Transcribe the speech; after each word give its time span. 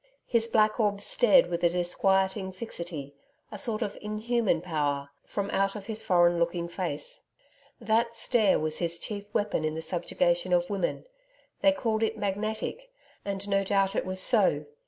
His 0.25 0.47
black 0.47 0.79
orbs 0.79 1.05
stared 1.05 1.45
with 1.45 1.63
a 1.63 1.69
disquieting 1.69 2.53
fixity 2.53 3.13
a 3.51 3.59
sort 3.59 3.83
of 3.83 3.99
inhuman 4.01 4.59
power 4.59 5.11
from 5.25 5.51
out 5.51 5.75
of 5.75 5.85
his 5.85 6.03
foreign 6.03 6.39
looking 6.39 6.67
face. 6.67 7.21
That 7.79 8.17
stare 8.17 8.59
was 8.59 8.79
his 8.79 8.97
chief 8.97 9.31
weapon 9.31 9.63
in 9.63 9.75
the 9.75 9.81
subjugation 9.83 10.53
of 10.53 10.71
women 10.71 11.05
they 11.61 11.71
called 11.71 12.01
it 12.01 12.17
magnetic, 12.17 12.89
and 13.23 13.47
no 13.47 13.63
doubt 13.63 13.95
it 13.95 14.03
was 14.07 14.19
so. 14.19 14.65